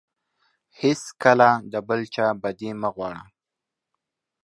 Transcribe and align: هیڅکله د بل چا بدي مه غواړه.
هیڅکله 0.79 1.49
د 1.71 1.73
بل 1.87 2.01
چا 2.15 2.27
بدي 2.41 2.69
مه 2.81 2.89
غواړه. 2.95 3.23